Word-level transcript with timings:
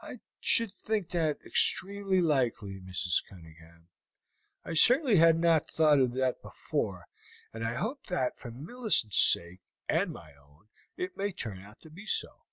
"I 0.00 0.20
should 0.40 0.72
think 0.72 1.10
that 1.10 1.40
extremely 1.44 2.22
likely, 2.22 2.80
Mrs. 2.80 3.22
Cunningham. 3.28 3.90
I 4.64 4.72
certainly 4.72 5.16
had 5.18 5.38
not 5.38 5.70
thought 5.70 5.98
of 5.98 6.14
that 6.14 6.40
before, 6.40 7.06
and 7.52 7.62
I 7.62 7.74
hope 7.74 8.06
that 8.06 8.38
for 8.38 8.50
Millicent's 8.50 9.20
sake 9.20 9.60
and 9.90 10.10
my 10.10 10.32
own 10.36 10.70
it 10.96 11.18
may 11.18 11.32
turn 11.32 11.58
out 11.60 11.82
to 11.82 11.90
be 11.90 12.06
so. 12.06 12.46